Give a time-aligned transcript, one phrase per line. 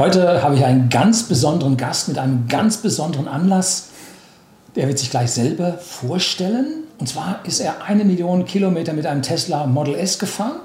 [0.00, 3.88] Heute habe ich einen ganz besonderen Gast mit einem ganz besonderen Anlass.
[4.74, 6.84] Der wird sich gleich selber vorstellen.
[6.98, 10.58] Und zwar ist er eine Million Kilometer mit einem Tesla Model S gefahren.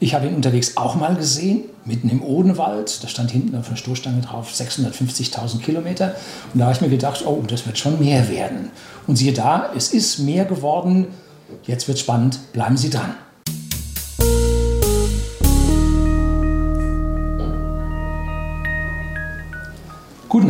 [0.00, 3.04] Ich habe ihn unterwegs auch mal gesehen, mitten im Odenwald.
[3.04, 6.16] Da stand hinten auf der Stoßstange drauf 650.000 Kilometer.
[6.52, 8.72] Und da habe ich mir gedacht, oh, das wird schon mehr werden.
[9.06, 11.06] Und siehe da, es ist mehr geworden.
[11.62, 12.40] Jetzt wird spannend.
[12.52, 13.14] Bleiben Sie dran.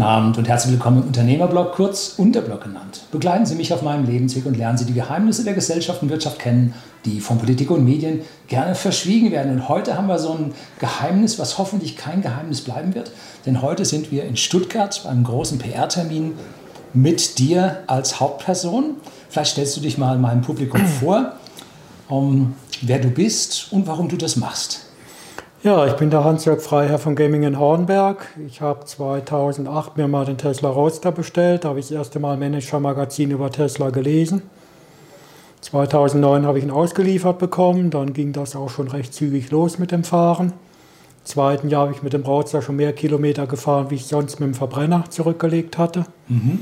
[0.02, 3.02] Guten Abend und herzlich willkommen im Unternehmerblog, kurz Unterblog genannt.
[3.12, 6.40] Begleiten Sie mich auf meinem Lebensweg und lernen Sie die Geheimnisse der Gesellschaft und Wirtschaft
[6.40, 9.52] kennen, die von Politik und Medien gerne verschwiegen werden.
[9.52, 13.12] Und heute haben wir so ein Geheimnis, was hoffentlich kein Geheimnis bleiben wird.
[13.46, 16.32] Denn heute sind wir in Stuttgart beim großen PR-Termin
[16.92, 18.96] mit dir als Hauptperson.
[19.28, 21.34] Vielleicht stellst du dich mal meinem Publikum vor,
[22.08, 24.80] um, wer du bist und warum du das machst.
[25.64, 28.26] Ja, ich bin der Hans-Jörg Freiherr von Gaming in Hornberg.
[28.48, 31.62] Ich habe 2008 mir mal den Tesla Roadster bestellt.
[31.62, 34.42] Da habe ich das erste Mal Manager-Magazin über Tesla gelesen.
[35.60, 37.90] 2009 habe ich ihn ausgeliefert bekommen.
[37.90, 40.48] Dann ging das auch schon recht zügig los mit dem Fahren.
[40.48, 44.40] Im zweiten Jahr habe ich mit dem Roadster schon mehr Kilometer gefahren, wie ich sonst
[44.40, 46.06] mit dem Verbrenner zurückgelegt hatte.
[46.26, 46.58] Mhm.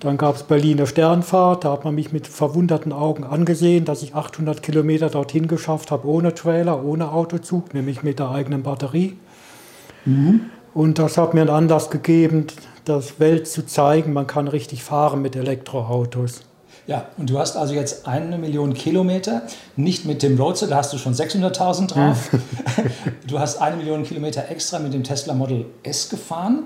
[0.00, 4.14] Dann gab es Berliner Sternfahrt, da hat man mich mit verwunderten Augen angesehen, dass ich
[4.14, 9.16] 800 Kilometer dorthin geschafft habe, ohne Trailer, ohne Autozug, nämlich mit der eigenen Batterie.
[10.04, 10.50] Mhm.
[10.72, 12.46] Und das hat mir einen Anlass gegeben,
[12.84, 16.42] das Welt zu zeigen, man kann richtig fahren mit Elektroautos.
[16.86, 19.42] Ja, und du hast also jetzt eine Million Kilometer,
[19.76, 22.30] nicht mit dem Roadster, da hast du schon 600.000 drauf.
[23.26, 26.62] du hast eine Million Kilometer extra mit dem Tesla Model S gefahren.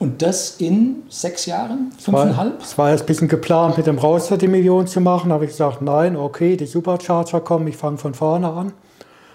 [0.00, 1.92] Und das in sechs Jahren?
[1.98, 2.62] Fünfeinhalb?
[2.62, 5.28] Es war erst ein bisschen geplant, mit dem Roadster die Million zu machen.
[5.28, 8.72] Da habe ich gesagt, nein, okay, die Supercharger kommen, ich fange von vorne an.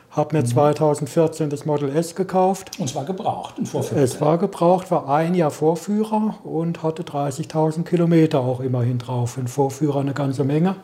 [0.09, 0.47] Habe mir mhm.
[0.47, 2.79] 2014 das Model S gekauft.
[2.79, 4.01] Und zwar gebraucht, ein Vorführer?
[4.01, 9.37] Es war gebraucht, war ein Jahr Vorführer und hatte 30.000 Kilometer auch immerhin drauf.
[9.37, 10.77] Ein Vorführer eine ganze Menge.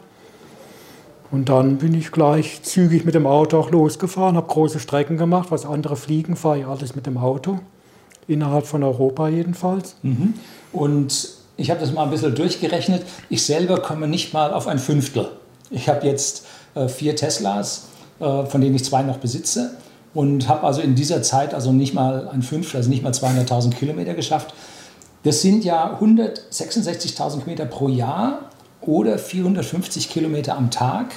[1.31, 5.49] Und dann bin ich gleich zügig mit dem Auto auch losgefahren, habe große Strecken gemacht.
[5.49, 7.57] Was andere fliegen, fahre ich alles mit dem Auto
[8.27, 9.95] innerhalb von Europa jedenfalls.
[10.03, 10.33] Mhm.
[10.71, 13.03] Und ich habe das mal ein bisschen durchgerechnet.
[13.29, 15.29] Ich selber komme nicht mal auf ein Fünftel.
[15.69, 16.45] Ich habe jetzt
[16.75, 17.87] äh, vier Teslas,
[18.19, 19.77] äh, von denen ich zwei noch besitze
[20.13, 23.71] und habe also in dieser Zeit also nicht mal ein Fünftel, also nicht mal 200.000
[23.71, 24.53] Kilometer geschafft.
[25.23, 28.49] Das sind ja 166.000 Kilometer pro Jahr
[28.81, 31.13] oder 450 Kilometer am Tag.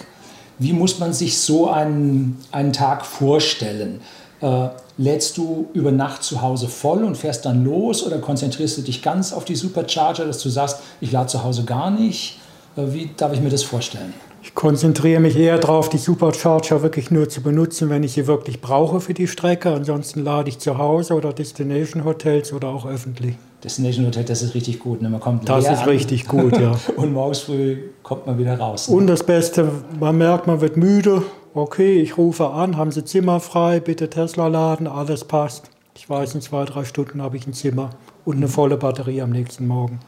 [0.58, 4.00] Wie muss man sich so einen, einen Tag vorstellen?
[4.44, 4.68] Äh,
[4.98, 9.02] lädst du über Nacht zu Hause voll und fährst dann los oder konzentrierst du dich
[9.02, 12.38] ganz auf die Supercharger, dass du sagst, ich lade zu Hause gar nicht?
[12.76, 14.12] Äh, wie darf ich mir das vorstellen?
[14.42, 18.60] Ich konzentriere mich eher darauf, die Supercharger wirklich nur zu benutzen, wenn ich sie wirklich
[18.60, 19.72] brauche für die Strecke.
[19.72, 23.36] Ansonsten lade ich zu Hause oder Destination Hotels oder auch öffentlich.
[23.64, 25.00] Destination Hotel, das ist richtig gut.
[25.00, 25.08] Ne?
[25.08, 26.78] Man kommt das ist an richtig gut, ja.
[26.96, 28.90] und morgens früh kommt man wieder raus.
[28.90, 28.96] Ne?
[28.96, 31.22] Und das Beste, man merkt, man wird müde
[31.54, 35.70] okay, ich rufe an, haben Sie Zimmer frei, bitte Tesla laden, alles passt.
[35.96, 37.90] Ich weiß, in zwei, drei Stunden habe ich ein Zimmer
[38.24, 40.00] und eine volle Batterie am nächsten Morgen.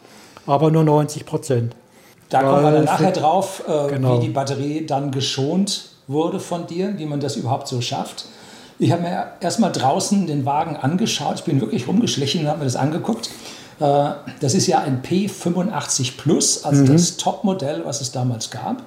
[0.47, 1.77] Aber nur 90 Prozent.
[2.29, 4.17] Da kommen wir dann nachher drauf, äh, genau.
[4.17, 8.27] wie die Batterie dann geschont wurde von dir, wie man das überhaupt so schafft.
[8.79, 11.37] Ich habe mir erstmal draußen den Wagen angeschaut.
[11.37, 13.31] Ich bin wirklich rumgeschlichen und habe mir das angeguckt.
[13.79, 16.93] Äh, das ist ja ein P85 Plus, also mhm.
[16.93, 18.83] das Topmodell, was es damals gab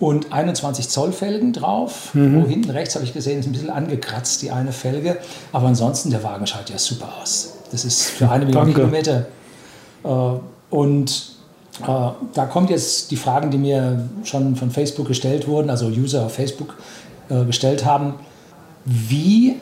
[0.00, 2.14] und 21 Zoll Felgen drauf.
[2.14, 2.42] Mhm.
[2.42, 5.18] Wo hinten rechts habe ich gesehen, ist ein bisschen angekratzt, die eine Felge.
[5.52, 7.54] Aber ansonsten, der Wagen schaut ja super aus.
[7.72, 8.80] Das ist für eine Million Danke.
[8.80, 9.26] Kilometer.
[10.04, 11.32] Äh, und
[11.82, 11.86] äh,
[12.34, 16.34] da kommt jetzt die Fragen, die mir schon von Facebook gestellt wurden, also User auf
[16.34, 16.76] Facebook
[17.28, 18.14] äh, gestellt haben.
[18.84, 19.56] Wie,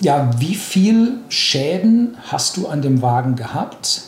[0.00, 4.02] ja, wie viel Schäden hast du an dem Wagen gehabt?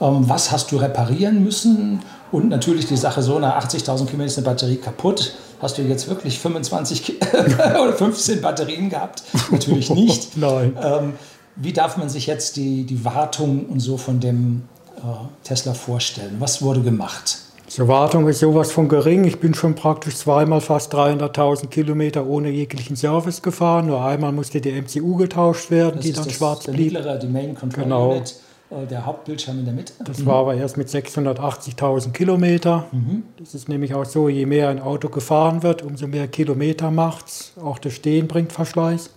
[0.00, 2.00] Ähm, was hast du reparieren müssen?
[2.32, 5.34] Und natürlich die Sache so, nach 80.000 Kilometern ist eine Batterie kaputt.
[5.60, 9.22] Hast du jetzt wirklich 25 oder 15 Batterien gehabt?
[9.50, 10.36] Natürlich nicht.
[10.36, 10.76] Nein.
[10.82, 11.12] Ähm,
[11.56, 14.64] wie darf man sich jetzt die, die Wartung und so von dem
[14.98, 15.00] äh,
[15.44, 16.36] Tesla vorstellen?
[16.38, 17.38] Was wurde gemacht?
[17.74, 19.24] Die Wartung ist sowas von gering.
[19.24, 23.86] Ich bin schon praktisch zweimal fast 300.000 Kilometer ohne jeglichen Service gefahren.
[23.86, 26.92] Nur einmal musste die MCU getauscht werden, das die dann schwarz blieb.
[26.92, 28.10] Mittlere, die Main Control genau.
[28.12, 28.36] Unit.
[28.70, 29.92] Äh, der Hauptbildschirm in der Mitte.
[30.04, 30.26] Das mhm.
[30.26, 32.86] war aber erst mit 680.000 Kilometer.
[32.90, 33.22] Mhm.
[33.38, 37.28] Das ist nämlich auch so, je mehr ein Auto gefahren wird, umso mehr Kilometer macht
[37.28, 37.52] es.
[37.62, 39.10] Auch das Stehen bringt Verschleiß.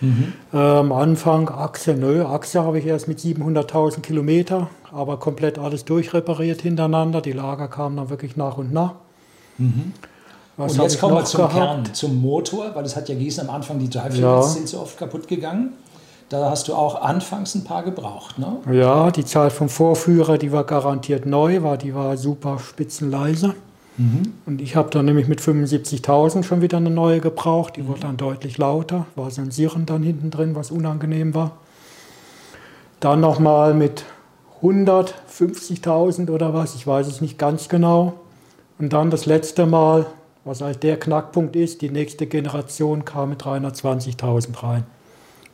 [0.00, 0.34] Mhm.
[0.52, 5.84] Äh, am Anfang Achse, nö, Achse habe ich erst mit 700.000 Kilometer, aber komplett alles
[5.84, 7.20] durchrepariert hintereinander.
[7.20, 8.94] Die Lager kamen dann wirklich nach und nach.
[9.56, 9.92] Mhm.
[10.58, 11.54] Was und jetzt kommen wir zum gehabt?
[11.54, 14.42] Kern, zum Motor, weil es hat ja Gießen am Anfang, die Drive ja.
[14.42, 15.72] sind so oft kaputt gegangen.
[16.28, 18.58] Da hast du auch anfangs ein paar gebraucht, ne?
[18.70, 23.54] Ja, die Zahl vom Vorführer, die war garantiert neu, war, die war super spitzenleise.
[23.96, 24.34] Mhm.
[24.44, 27.76] Und ich habe dann nämlich mit 75.000 schon wieder eine neue gebraucht.
[27.76, 27.88] Die mhm.
[27.88, 31.52] wurde dann deutlich lauter, war so ein Sirren dann hinten drin, was unangenehm war.
[33.00, 34.04] Dann nochmal mit
[34.62, 38.14] 150.000 oder was, ich weiß es nicht ganz genau.
[38.78, 40.06] Und dann das letzte Mal,
[40.44, 44.84] was halt der Knackpunkt ist, die nächste Generation kam mit 320.000 rein.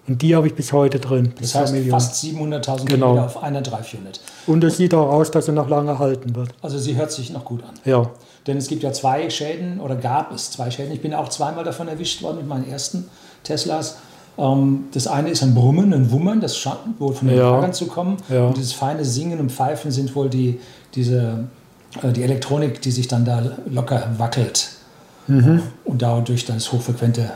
[0.07, 1.33] Und die habe ich bis heute drin.
[1.41, 1.91] Das heißt Million.
[1.91, 3.13] fast 700.000 genau.
[3.13, 4.21] Kilometer auf einer 300.
[4.47, 6.51] Und es sieht auch aus, dass sie noch lange halten wird.
[6.61, 7.75] Also sie hört sich noch gut an.
[7.85, 8.11] Ja.
[8.47, 10.93] Denn es gibt ja zwei Schäden oder gab es zwei Schäden.
[10.93, 13.09] Ich bin auch zweimal davon erwischt worden mit meinen ersten
[13.45, 13.97] Teslas.
[14.37, 17.51] Ähm, das eine ist ein Brummen, ein Wummern, das scheint wohl von den ja.
[17.51, 18.19] Lagern zu kommen.
[18.29, 18.47] Ja.
[18.47, 20.61] Und dieses feine Singen und Pfeifen sind wohl die,
[20.95, 21.45] diese,
[22.03, 24.71] äh, die Elektronik, die sich dann da locker wackelt.
[25.27, 25.63] Mhm.
[25.85, 27.31] Und dadurch das hochfrequente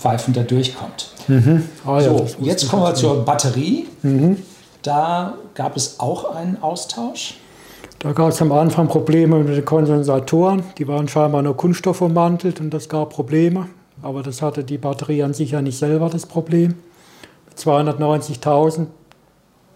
[0.00, 1.10] Pfeifen da durchkommt.
[1.28, 1.68] Mhm.
[1.86, 3.86] Ah, ja, so, jetzt kommen wir zur Batterie.
[4.02, 4.42] Mhm.
[4.82, 7.36] Da gab es auch einen Austausch.
[7.98, 10.62] Da gab es am Anfang Probleme mit den Kondensatoren.
[10.78, 13.68] Die waren scheinbar nur Kunststoff ummantelt und das gab Probleme.
[14.02, 16.76] Aber das hatte die Batterie an sich ja nicht selber das Problem.
[17.58, 18.86] 290.000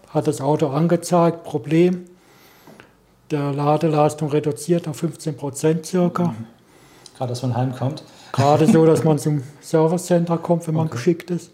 [0.09, 2.05] hat das Auto angezeigt, Problem.
[3.29, 6.29] Der Ladeleistung reduziert auf 15 Prozent circa.
[6.29, 6.47] Mhm.
[7.15, 8.03] Gerade, dass man heimkommt.
[8.35, 10.97] Gerade so, dass man zum Service Center kommt, wenn man okay.
[10.97, 11.51] geschickt ist.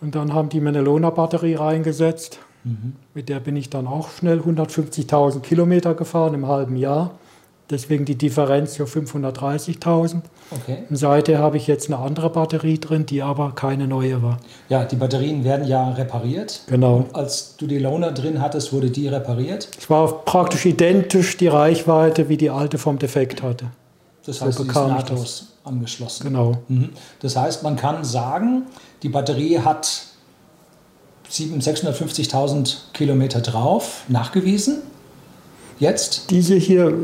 [0.00, 2.38] Und dann haben die mir eine Lona-Batterie reingesetzt.
[2.64, 2.94] Mhm.
[3.12, 7.12] Mit der bin ich dann auch schnell 150.000 Kilometer gefahren im halben Jahr.
[7.70, 10.22] Deswegen die Differenz für 530.000.
[10.50, 10.78] Okay.
[10.88, 14.38] Und seither habe ich jetzt eine andere Batterie drin, die aber keine neue war.
[14.70, 16.62] Ja, die Batterien werden ja repariert.
[16.68, 16.96] Genau.
[16.96, 19.68] Und als du die Loner drin hattest, wurde die repariert?
[19.78, 23.66] Es war praktisch identisch die Reichweite, wie die alte vom Defekt hatte.
[24.24, 26.24] Das heißt, so bekam sie ist nahtlos angeschlossen.
[26.24, 26.52] Genau.
[26.68, 26.90] Mhm.
[27.20, 28.66] Das heißt, man kann sagen,
[29.02, 30.02] die Batterie hat
[31.30, 34.78] 650.000 Kilometer drauf, nachgewiesen.
[35.78, 36.30] Jetzt?
[36.30, 36.94] Diese hier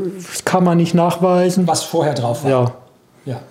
[0.45, 1.67] kann man nicht nachweisen.
[1.67, 2.51] Was vorher drauf war.
[2.51, 2.71] Ja.
[3.25, 3.41] ja.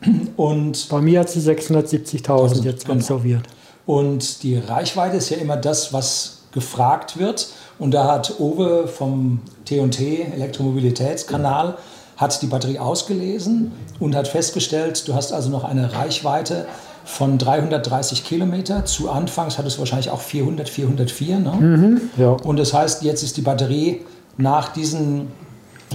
[0.36, 2.94] Und Bei mir hat sie 670.000 jetzt genau.
[2.94, 3.46] konserviert.
[3.86, 7.48] Und die Reichweite ist ja immer das, was gefragt wird.
[7.78, 11.78] Und da hat Owe vom T&T Elektromobilitätskanal
[12.18, 16.66] hat die Batterie ausgelesen und hat festgestellt, du hast also noch eine Reichweite
[17.04, 18.84] von 330 Kilometer.
[18.84, 21.38] Zu Anfangs hattest du wahrscheinlich auch 400, 404.
[21.38, 21.52] Ne?
[21.52, 22.30] Mhm, ja.
[22.30, 24.02] Und das heißt, jetzt ist die Batterie
[24.36, 25.28] nach diesen...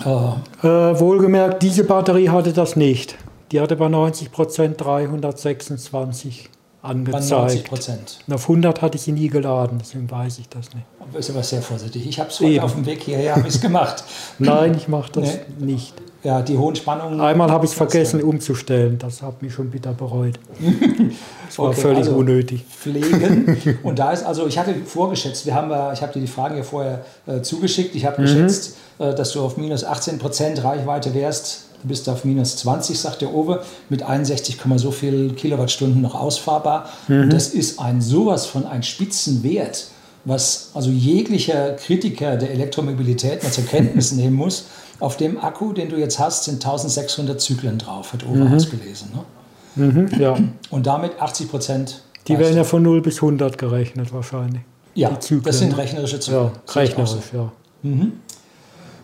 [0.03, 3.15] Äh, äh, wohlgemerkt, diese Batterie hatte das nicht.
[3.51, 6.49] Die hatte bei 90 Prozent 326
[6.81, 7.29] angezeigt.
[7.29, 8.19] Bei 90 Prozent.
[8.31, 10.85] Auf 100 hatte ich sie nie geladen, deswegen weiß ich das nicht.
[10.99, 12.07] Aber ist aber sehr vorsichtig.
[12.07, 14.03] Ich habe es auf dem Weg hierher gemacht.
[14.39, 15.65] Nein, ich mache das nee.
[15.65, 15.93] nicht
[16.23, 17.19] ja, die hohen Spannungen.
[17.19, 18.97] Einmal habe ich es vergessen umzustellen.
[18.97, 20.39] Das hat mich schon bitter bereut.
[21.45, 22.65] Das war okay, völlig also unnötig.
[22.67, 23.77] Pflegen.
[23.83, 26.63] Und da ist also, ich hatte vorgeschätzt, wir haben, ich habe dir die Fragen ja
[26.63, 27.93] vorher äh, zugeschickt.
[27.93, 28.25] Ich habe mhm.
[28.25, 31.65] geschätzt, äh, dass du auf minus 18 Prozent Reichweite wärst.
[31.83, 36.89] Du bist auf minus 20, sagt der Owe, mit 61, so viel Kilowattstunden noch ausfahrbar.
[37.07, 37.23] Mhm.
[37.23, 39.89] Und das ist ein sowas von ein Spitzenwert
[40.25, 44.65] was also jeglicher Kritiker der Elektromobilität mal zur Kenntnis nehmen muss.
[44.99, 48.53] Auf dem Akku, den du jetzt hast, sind 1600 Zyklen drauf, hat Ober mhm.
[48.53, 49.09] ausgelesen.
[49.13, 49.85] Ne?
[49.85, 50.37] Mhm, ja.
[50.69, 52.03] Und damit 80 Prozent.
[52.27, 54.61] Die werden ja von 0 bis 100 gerechnet wahrscheinlich.
[54.95, 55.77] Ja, Zyklen, das sind ne?
[55.80, 56.51] rechnerische Zyklen.
[56.68, 57.51] Ja, rechnerisch, ja.
[57.81, 58.13] Mhm.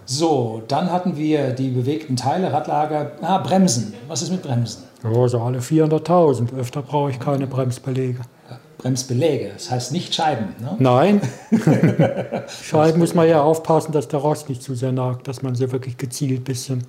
[0.06, 3.94] So, dann hatten wir die bewegten Teile, Radlager, ah, Bremsen.
[4.08, 4.84] Was ist mit Bremsen?
[5.04, 6.58] Ja, so alle 400.000.
[6.58, 8.22] Öfter brauche ich keine Bremsbelege.
[8.80, 10.56] Bremsbeläge, das heißt nicht Scheiben.
[10.62, 10.76] Ne?
[10.80, 11.22] Nein.
[12.64, 15.70] Scheiben muss man ja aufpassen, dass der Rost nicht zu sehr nagt, dass man sie
[15.72, 16.84] wirklich gezielt ein bisschen,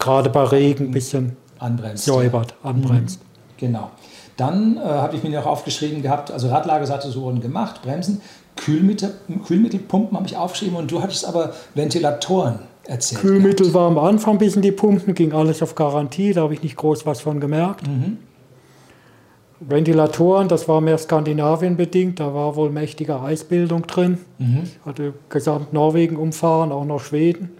[0.00, 3.20] gerade bei Regen, ein bisschen anbremst, säubert, anbremst.
[3.20, 3.24] Mhm.
[3.58, 3.90] Genau.
[4.36, 8.20] Dann äh, habe ich mir noch aufgeschrieben gehabt, also wurden gemacht, Bremsen,
[8.56, 9.14] Kühlmittel,
[9.46, 13.20] Kühlmittelpumpen habe ich aufgeschrieben und du hattest aber Ventilatoren erzählt.
[13.20, 13.74] Kühlmittel gehabt.
[13.74, 16.76] war am Anfang ein bisschen die Pumpen, ging alles auf Garantie, da habe ich nicht
[16.76, 17.86] groß was von gemerkt.
[17.86, 18.18] Mhm.
[19.60, 24.18] Ventilatoren, das war mehr Skandinavien bedingt, da war wohl mächtige Eisbildung drin.
[24.38, 24.62] Mhm.
[24.64, 27.50] Ich hatte gesamt Norwegen umfahren, auch noch Schweden.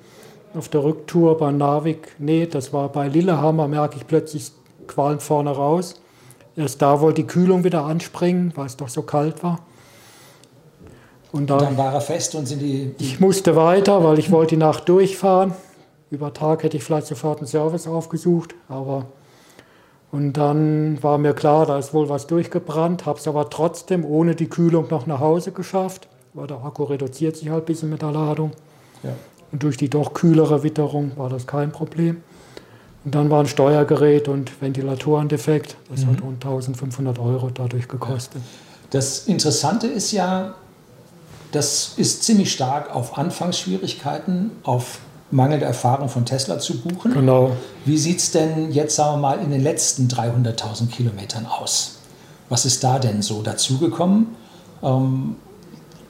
[0.54, 4.50] Auf der Rücktour bei Narvik, nee, das war bei Lillehammer, merke ich plötzlich
[4.87, 6.00] Qualm vorne raus.
[6.57, 9.61] Erst da wollte die Kühlung wieder anspringen, weil es doch so kalt war.
[11.33, 14.19] Und dann, und dann war er fest und sind die, die Ich musste weiter, weil
[14.19, 15.52] ich wollte die Nacht durchfahren.
[16.11, 19.07] Über Tag hätte ich vielleicht sofort einen Service aufgesucht, aber
[20.12, 24.35] und dann war mir klar, da ist wohl was durchgebrannt, habe es aber trotzdem ohne
[24.35, 28.02] die Kühlung noch nach Hause geschafft, weil der Akku reduziert sich halt ein bisschen mit
[28.02, 28.50] der Ladung.
[29.02, 29.11] Ja.
[29.52, 32.23] Und durch die doch kühlere Witterung war das kein Problem.
[33.05, 35.76] Und dann war ein Steuergerät und Ventilatoren defekt.
[35.90, 36.11] Das mhm.
[36.11, 38.43] hat rund 1500 Euro dadurch gekostet.
[38.90, 40.55] Das Interessante ist ja,
[41.52, 44.99] das ist ziemlich stark auf Anfangsschwierigkeiten, auf
[45.31, 47.13] mangelnde Erfahrung von Tesla zu buchen.
[47.13, 47.57] Genau.
[47.85, 51.99] Wie sieht es denn jetzt, sagen wir mal, in den letzten 300.000 Kilometern aus?
[52.49, 54.29] Was ist da denn so dazugekommen?
[54.83, 55.37] Ähm,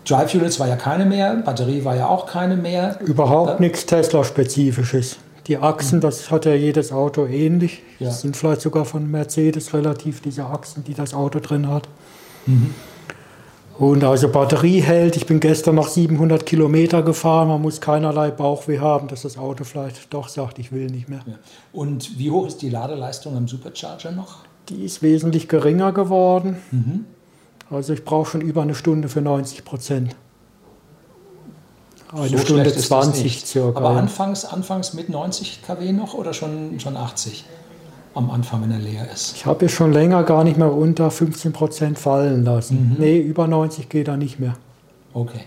[0.07, 2.99] Drive Units war ja keine mehr, Batterie war ja auch keine mehr.
[3.01, 5.19] Überhaupt äh, nichts Tesla-spezifisches.
[5.47, 6.03] Die Achsen, mhm.
[6.03, 7.83] das hat ja jedes Auto ähnlich.
[7.99, 8.09] Ja.
[8.09, 11.89] Das sind vielleicht sogar von Mercedes relativ diese Achsen, die das Auto drin hat.
[12.47, 12.75] Mhm.
[13.81, 15.17] Und also Batterie hält.
[15.17, 17.49] Ich bin gestern noch 700 Kilometer gefahren.
[17.49, 21.23] Man muss keinerlei Bauchweh haben, dass das Auto vielleicht doch sagt, ich will nicht mehr.
[21.27, 21.39] Ja.
[21.73, 24.41] Und wie hoch ist die Ladeleistung am Supercharger noch?
[24.69, 26.59] Die ist wesentlich geringer geworden.
[26.71, 27.07] Mhm.
[27.71, 30.15] Also ich brauche schon über eine Stunde für 90 Prozent.
[32.13, 33.79] Eine so Stunde 20 circa.
[33.79, 37.47] Aber anfangs, anfangs mit 90 kW noch oder schon, schon 80?
[38.15, 39.37] Am Anfang, wenn er leer ist.
[39.37, 42.95] Ich habe es schon länger gar nicht mehr unter 15 Prozent fallen lassen.
[42.95, 42.97] Mhm.
[42.99, 44.55] Nee, über 90 geht er nicht mehr.
[45.13, 45.43] Okay.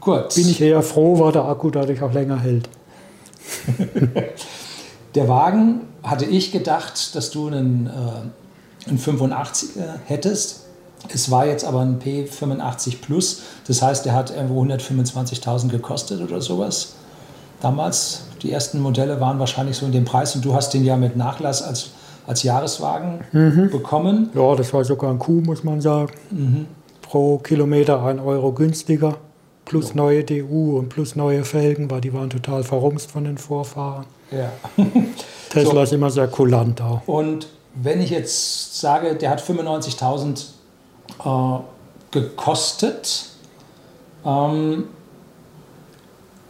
[0.00, 0.34] Gut.
[0.34, 2.68] Bin ich eher froh, weil der Akku dadurch auch länger hält.
[5.14, 10.66] der Wagen hatte ich gedacht, dass du einen, äh, einen 85er hättest.
[11.12, 13.42] Es war jetzt aber ein P85 Plus.
[13.66, 16.94] Das heißt, der hat irgendwo 125.000 gekostet oder sowas.
[17.60, 20.96] Damals, die ersten Modelle waren wahrscheinlich so in dem Preis und du hast den ja
[20.96, 21.90] mit Nachlass als
[22.26, 23.70] als Jahreswagen mhm.
[23.70, 24.30] bekommen.
[24.34, 26.12] Ja, das war sogar ein Coup, muss man sagen.
[26.30, 26.66] Mhm.
[27.02, 29.16] Pro Kilometer ein Euro günstiger.
[29.64, 29.94] Plus so.
[29.94, 34.06] neue DU und plus neue Felgen, weil die waren total verrumst von den Vorfahren.
[34.30, 34.50] Ja.
[35.50, 35.82] Tesla so.
[35.82, 37.00] ist immer sehr kulant auch.
[37.06, 40.46] Und wenn ich jetzt sage, der hat 95.000
[41.24, 41.60] äh,
[42.10, 43.26] gekostet,
[44.24, 44.84] ähm,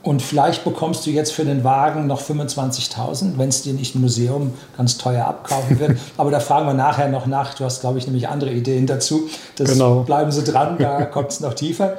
[0.07, 4.01] und vielleicht bekommst du jetzt für den Wagen noch 25.000, wenn es dir nicht ein
[4.01, 5.99] Museum ganz teuer abkaufen wird.
[6.17, 7.55] Aber da fragen wir nachher noch nach.
[7.55, 9.29] Du hast, glaube ich, nämlich andere Ideen dazu.
[9.57, 10.05] Das genau.
[10.05, 11.97] bleiben Sie dran, da kommt es noch tiefer.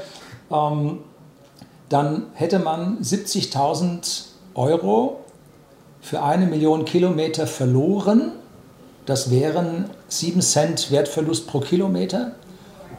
[0.50, 1.00] Ähm,
[1.90, 4.22] dann hätte man 70.000
[4.56, 5.20] Euro
[6.00, 8.32] für eine Million Kilometer verloren.
[9.06, 12.32] Das wären 7 Cent Wertverlust pro Kilometer,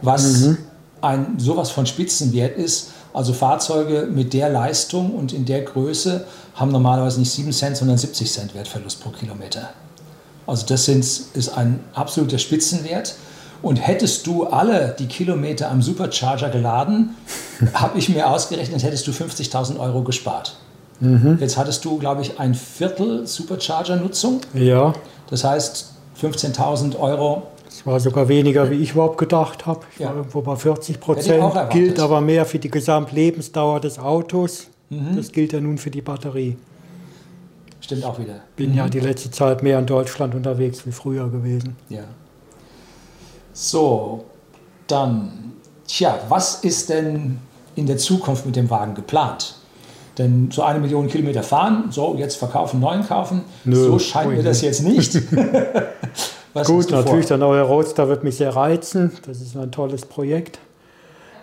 [0.02, 0.58] was mhm.
[1.00, 6.24] ein sowas von Spitzenwert ist also Fahrzeuge mit der Leistung und in der Größe
[6.54, 9.70] haben normalerweise nicht 7 Cent, sondern 70 Cent Wertverlust pro Kilometer.
[10.46, 13.14] Also das sind, ist ein absoluter Spitzenwert.
[13.60, 17.16] Und hättest du alle die Kilometer am Supercharger geladen,
[17.74, 20.56] habe ich mir ausgerechnet, hättest du 50.000 Euro gespart.
[21.00, 21.38] Mhm.
[21.40, 24.40] Jetzt hattest du, glaube ich, ein Viertel Supercharger-Nutzung.
[24.54, 24.94] Ja.
[25.28, 29.80] Das heißt, 15.000 Euro das war sogar weniger, wie ich überhaupt gedacht habe.
[29.92, 30.08] Ich ja.
[30.08, 31.44] war irgendwo bei 40 Prozent.
[31.70, 34.68] Gilt aber mehr für die Gesamtlebensdauer des Autos.
[34.88, 35.16] Mhm.
[35.16, 36.56] Das gilt ja nun für die Batterie.
[37.82, 38.40] Stimmt auch wieder.
[38.56, 38.76] Bin mhm.
[38.78, 41.76] ja die letzte Zeit mehr in Deutschland unterwegs wie früher gewesen.
[41.90, 42.04] Ja.
[43.52, 44.24] So,
[44.86, 45.52] dann,
[45.86, 47.38] tja, was ist denn
[47.74, 49.56] in der Zukunft mit dem Wagen geplant?
[50.16, 54.42] Denn so eine Million Kilometer fahren, so jetzt verkaufen, neuen kaufen, Nö, so scheint mir
[54.42, 55.20] das jetzt nicht.
[56.58, 57.36] Was Gut, natürlich vor?
[57.36, 59.12] der neue Roadster wird mich sehr reizen.
[59.26, 60.58] Das ist ein tolles Projekt.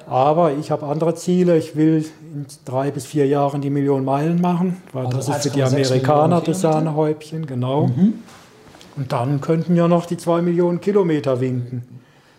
[0.07, 1.57] Aber ich habe andere Ziele.
[1.57, 5.43] Ich will in drei bis vier Jahren die Million Meilen machen, weil also das ist
[5.43, 7.88] für die Amerikaner das Sahnehäubchen, genau.
[7.88, 8.15] Mhm.
[8.98, 11.84] Und dann könnten ja noch die zwei Millionen Kilometer winken.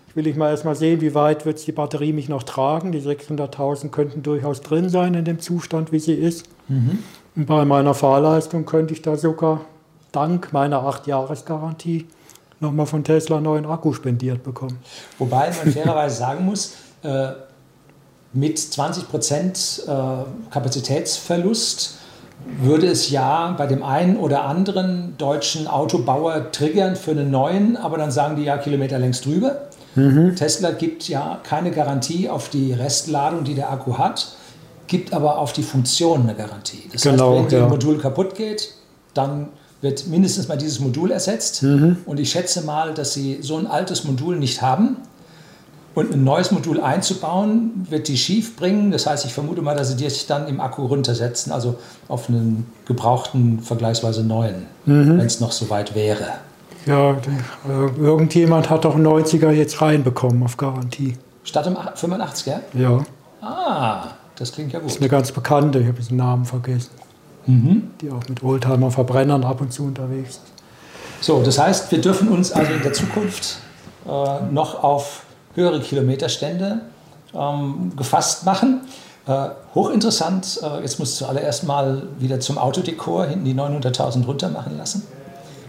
[0.09, 2.93] Ich will ich mal erstmal sehen, wie weit wird die Batterie mich noch tragen.
[2.93, 6.49] Die 600.000 könnten durchaus drin sein in dem Zustand, wie sie ist.
[6.69, 7.01] Mhm.
[7.35, 9.63] Und bei meiner Fahrleistung könnte ich da sogar
[10.13, 12.07] dank meiner 8-Jahres-Garantie
[12.61, 14.79] nochmal von Tesla einen neuen Akku spendiert bekommen.
[15.19, 17.29] Wobei man fairerweise sagen muss, äh,
[18.33, 21.99] mit 20 Prozent äh, Kapazitätsverlust
[22.61, 27.97] würde es ja bei dem einen oder anderen deutschen Autobauer triggern für einen neuen, aber
[27.97, 29.63] dann sagen die ja Kilometer längst drüber.
[29.95, 30.37] Mhm.
[30.37, 34.37] Tesla gibt ja keine Garantie auf die Restladung, die der Akku hat,
[34.87, 36.89] gibt aber auf die Funktion eine Garantie.
[36.93, 37.65] Das genau, heißt, wenn ja.
[37.65, 38.75] das Modul kaputt geht,
[39.15, 39.49] dann
[39.81, 41.63] wird mindestens mal dieses Modul ersetzt.
[41.63, 41.99] Mhm.
[42.07, 44.97] Und ich schätze mal, dass sie so ein altes Modul nicht haben.
[45.95, 48.91] Und ein neues Modul einzubauen, wird die schief bringen.
[48.91, 51.77] Das heißt, ich vermute mal, dass sie die sich dann im Akku runtersetzen, also
[52.09, 55.19] auf einen gebrauchten, vergleichsweise neuen, mhm.
[55.19, 56.35] wenn es noch so weit wäre.
[56.85, 57.17] Ja,
[57.99, 61.17] irgendjemand hat doch einen 90er jetzt reinbekommen auf Garantie.
[61.45, 62.59] Statt im 85er?
[62.75, 63.05] Ja.
[63.41, 64.89] Ah, das klingt ja gut.
[64.89, 66.91] Das ist eine ganz bekannte, ich habe den Namen vergessen
[67.47, 67.91] mhm.
[68.01, 70.43] die auch mit Oldtimer-Verbrennern ab und zu unterwegs ist.
[71.21, 73.59] So, das heißt, wir dürfen uns also in der Zukunft
[74.07, 75.23] äh, noch auf
[75.55, 76.83] höhere Kilometerstände
[77.35, 78.83] ähm, gefasst machen.
[79.27, 84.51] Äh, hochinteressant, äh, jetzt musst du zuallererst mal wieder zum Autodekor hinten die 900.000 runter
[84.51, 85.03] machen lassen.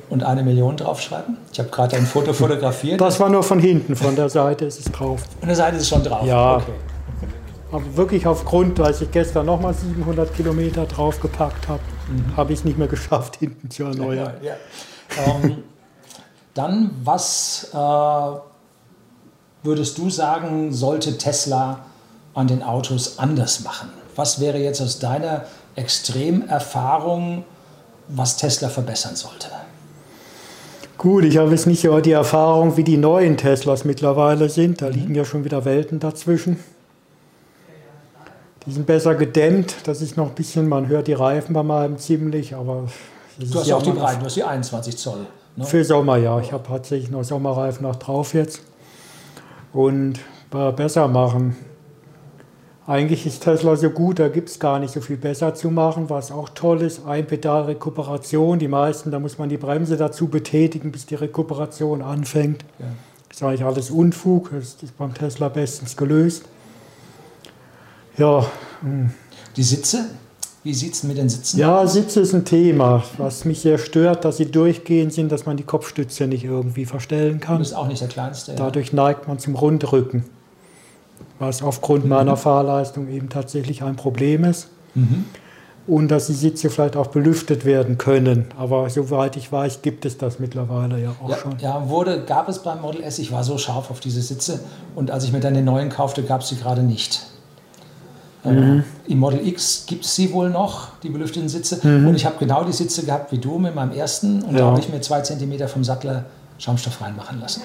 [0.10, 1.38] und eine Million draufschreiben?
[1.52, 3.02] Ich habe gerade ein Foto fotografiert.
[3.02, 5.22] Das war nur von hinten, von der Seite ist es drauf.
[5.40, 6.26] Von der Seite ist es schon drauf?
[6.26, 6.58] Ja.
[6.58, 6.72] Okay.
[7.72, 12.38] Aber wirklich aufgrund, weil ich gestern nochmal 700 Kilometer draufgepackt habe, mhm.
[12.38, 14.36] habe ich es nicht mehr geschafft, hinten zu erneuern.
[14.42, 15.36] Ja, ja.
[15.36, 15.64] ähm,
[16.54, 17.78] dann, was äh,
[19.64, 21.86] würdest du sagen, sollte Tesla
[22.34, 23.90] an den Autos anders machen?
[24.16, 25.46] Was wäre jetzt aus deiner
[25.76, 27.44] Extremerfahrung,
[28.08, 29.50] was Tesla verbessern sollte?
[30.98, 34.82] Gut, ich habe jetzt nicht die Erfahrung, wie die neuen Teslas mittlerweile sind.
[34.82, 34.94] Da mhm.
[34.94, 36.58] liegen ja schon wieder Welten dazwischen.
[38.68, 39.76] Die sind besser gedämmt.
[39.86, 42.84] Das ist noch ein bisschen, man hört die Reifen bei meinem ziemlich, aber.
[43.40, 45.26] Du hast ja auch die breiten, du hast die 21 Zoll.
[45.56, 45.66] Ne?
[45.66, 46.40] Für Sommer, ja.
[46.40, 48.62] Ich habe tatsächlich noch Sommerreifen noch drauf jetzt.
[49.74, 50.20] Und
[50.50, 51.56] besser machen.
[52.86, 56.10] Eigentlich ist Tesla so gut, da gibt es gar nicht so viel besser zu machen.
[56.10, 58.60] Was auch toll ist, Einpedal-Rekuperation.
[58.60, 62.64] Die meisten, da muss man die Bremse dazu betätigen, bis die Rekuperation anfängt.
[62.80, 62.86] Ja.
[63.28, 64.52] Das ist eigentlich alles Unfug.
[64.52, 66.46] Das ist beim Tesla bestens gelöst.
[68.18, 68.46] Ja.
[69.56, 70.06] Die Sitze?
[70.64, 73.04] Wie sieht es mit den Sitzen Ja, Sitze ist ein Thema.
[73.18, 77.40] Was mich sehr stört, dass sie durchgehend sind, dass man die Kopfstütze nicht irgendwie verstellen
[77.40, 77.60] kann.
[77.60, 78.52] Das ist auch nicht der kleinste.
[78.52, 78.58] Ja.
[78.58, 80.26] Dadurch neigt man zum Rundrücken
[81.40, 82.10] was aufgrund mhm.
[82.10, 84.70] meiner Fahrleistung eben tatsächlich ein Problem ist.
[84.96, 85.26] Mhm.
[85.86, 88.48] Und dass die Sitze vielleicht auch belüftet werden können.
[88.58, 91.60] Aber soweit ich weiß, gibt es das mittlerweile ja auch ja, schon.
[91.60, 93.20] Ja, wurde, gab es beim Model S.
[93.20, 94.60] Ich war so scharf auf diese Sitze.
[94.96, 97.26] Und als ich mir dann den neuen kaufte, gab es sie gerade nicht.
[98.48, 98.84] Äh, mhm.
[99.08, 101.80] Im Model X gibt es sie wohl noch, die belüfteten Sitze.
[101.86, 102.08] Mhm.
[102.08, 104.42] Und ich habe genau die Sitze gehabt wie du mit meinem ersten.
[104.44, 104.60] Und ja.
[104.60, 106.26] da habe ich mir zwei Zentimeter vom Sattler
[106.58, 107.62] Schaumstoff reinmachen lassen.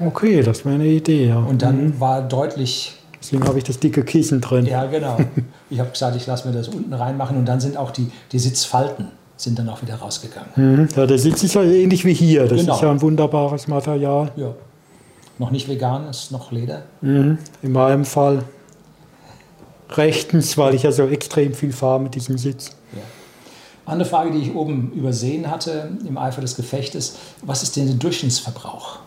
[0.00, 1.38] Okay, das wäre eine Idee, ja.
[1.38, 2.00] Und dann mhm.
[2.00, 2.94] war deutlich.
[3.20, 4.66] Deswegen habe ich das dicke Kissen drin.
[4.66, 5.16] Ja, genau.
[5.70, 8.38] Ich habe gesagt, ich lasse mir das unten reinmachen und dann sind auch die, die
[8.38, 10.48] Sitzfalten sind dann auch wieder rausgegangen.
[10.56, 10.88] Mhm.
[10.96, 12.46] Ja, der Sitz ist ja ähnlich wie hier.
[12.46, 12.74] Das genau.
[12.74, 14.32] ist ja ein wunderbares Material.
[14.36, 14.54] Ja.
[15.38, 16.82] Noch nicht vegan, ist noch Leder.
[17.02, 17.36] Mhm.
[17.62, 18.44] In meinem Fall
[19.96, 22.70] rechtens, weil ich ja so extrem viel fahre mit diesem Sitz.
[22.92, 23.00] Ja.
[23.86, 27.96] Andere Frage, die ich oben übersehen hatte im Eifer des Gefechtes: Was ist denn der
[27.96, 28.98] Durchschnittsverbrauch?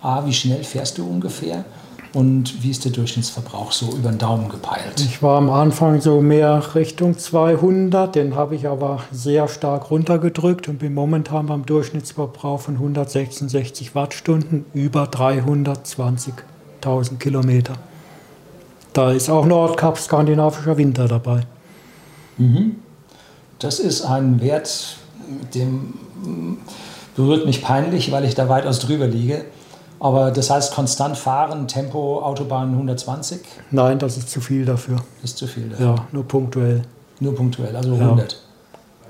[0.00, 1.64] A, wie schnell fährst du ungefähr?
[2.14, 4.98] Und wie ist der Durchschnittsverbrauch so über den Daumen gepeilt?
[4.98, 10.68] Ich war am Anfang so mehr Richtung 200, den habe ich aber sehr stark runtergedrückt
[10.68, 17.74] und bin momentan beim Durchschnittsverbrauch von 166 Wattstunden über 320.000 Kilometer.
[18.98, 21.42] Da ist auch Nordkap skandinavischer Winter dabei.
[22.36, 22.74] Mhm.
[23.60, 24.96] Das ist ein Wert,
[25.54, 25.94] dem
[27.14, 29.44] berührt mich peinlich, weil ich da weitaus drüber liege.
[30.00, 33.38] Aber das heißt konstant fahren, Tempo, Autobahn 120?
[33.70, 34.96] Nein, das ist zu viel dafür.
[35.22, 35.86] Das ist zu viel dafür.
[35.86, 36.82] Ja, nur punktuell.
[37.20, 38.32] Nur punktuell, also 100.
[38.32, 38.38] Ja.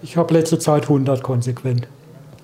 [0.02, 1.88] Ich habe letzte Zeit 100 konsequent.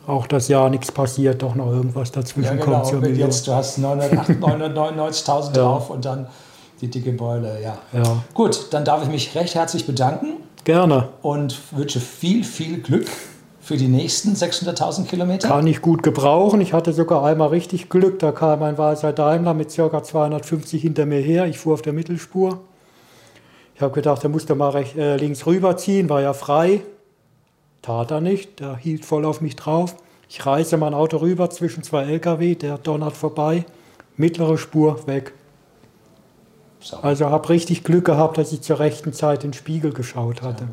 [0.07, 2.81] Auch das Jahr nichts passiert, doch noch irgendwas dazwischen ja, genau.
[2.81, 3.07] kommt.
[3.07, 6.27] Jetzt, du hast 999.000 drauf und dann
[6.81, 7.79] die dicke Beule, ja.
[7.93, 8.25] ja.
[8.35, 10.35] Gut, dann darf ich mich recht herzlich bedanken.
[10.65, 11.09] Gerne.
[11.23, 13.07] Und wünsche viel, viel Glück
[13.65, 15.49] für die nächsten 600.000 Kilometer?
[15.49, 16.61] Kann ich gut gebrauchen.
[16.61, 18.19] Ich hatte sogar einmal richtig Glück.
[18.19, 20.03] Da kam ein weißer Daimler mit ca.
[20.03, 21.47] 250 hinter mir her.
[21.47, 22.61] Ich fuhr auf der Mittelspur.
[23.75, 26.83] Ich habe gedacht, er musste mal recht, äh, links rüberziehen, war ja frei.
[27.83, 28.61] Tat er nicht.
[28.61, 29.97] Der hielt voll auf mich drauf.
[30.29, 32.55] Ich reiße mein Auto rüber zwischen zwei LKW.
[32.55, 33.65] Der donnert vorbei.
[34.17, 35.33] Mittlere Spur weg.
[37.03, 40.65] Also habe richtig Glück gehabt, dass ich zur rechten Zeit in den Spiegel geschaut hatte.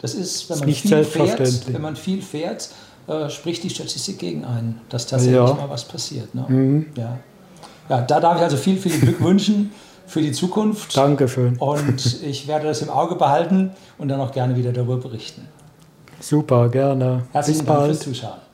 [0.00, 2.70] Das ist, wenn man, ist viel, fährt, wenn man viel fährt,
[3.06, 5.54] äh, spricht die Statistik gegen einen, dass tatsächlich ja.
[5.54, 6.34] mal was passiert.
[6.34, 6.44] Ne?
[6.48, 6.86] Mhm.
[6.96, 7.18] Ja.
[7.88, 9.72] ja, da darf ich also viel, viel Glück wünschen
[10.06, 10.96] für die Zukunft.
[10.96, 11.56] Dankeschön.
[11.58, 15.48] Und ich werde das im Auge behalten und dann auch gerne wieder darüber berichten.
[16.20, 17.24] Super, gerne.
[17.32, 17.90] Herzlichen Bis Dank bald.
[17.90, 18.51] fürs Zuschauen.